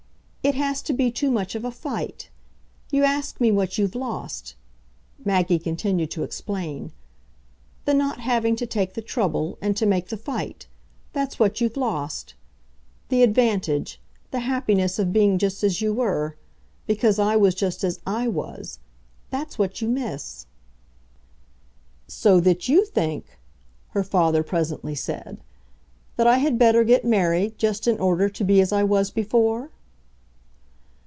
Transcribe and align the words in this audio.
It 0.43 0.55
has 0.55 0.81
to 0.83 0.93
be 0.93 1.11
too 1.11 1.29
much 1.29 1.53
of 1.53 1.63
a 1.63 1.69
fight. 1.69 2.31
You 2.91 3.03
ask 3.03 3.39
me 3.39 3.51
what 3.51 3.77
you've 3.77 3.93
lost," 3.93 4.55
Maggie 5.23 5.59
continued 5.59 6.09
to 6.11 6.23
explain. 6.23 6.93
"The 7.85 7.93
not 7.93 8.21
having 8.21 8.55
to 8.55 8.65
take 8.65 8.95
the 8.95 9.03
trouble 9.03 9.59
and 9.61 9.77
to 9.77 9.85
make 9.85 10.07
the 10.07 10.17
fight 10.17 10.65
that's 11.13 11.37
what 11.37 11.61
you've 11.61 11.77
lost. 11.77 12.33
The 13.09 13.21
advantage, 13.21 14.01
the 14.31 14.39
happiness 14.39 14.97
of 14.97 15.13
being 15.13 15.37
just 15.37 15.63
as 15.63 15.79
you 15.79 15.93
were 15.93 16.37
because 16.87 17.19
I 17.19 17.35
was 17.35 17.53
just 17.53 17.83
as 17.83 17.99
I 18.07 18.27
was 18.27 18.79
that's 19.29 19.59
what 19.59 19.79
you 19.79 19.87
miss." 19.87 20.47
"So 22.07 22.39
that 22.39 22.67
you 22.67 22.83
think," 22.85 23.37
her 23.89 24.03
father 24.03 24.41
presently 24.41 24.95
said, 24.95 25.39
"that 26.15 26.25
I 26.25 26.39
had 26.39 26.57
better 26.57 26.83
get 26.83 27.05
married 27.05 27.59
just 27.59 27.87
in 27.87 27.99
order 27.99 28.27
to 28.29 28.43
be 28.43 28.59
as 28.59 28.71
I 28.73 28.83
was 28.83 29.11
before?" 29.11 29.69